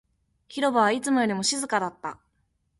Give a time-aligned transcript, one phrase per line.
[0.47, 2.17] 広場はいつもよりも静かだった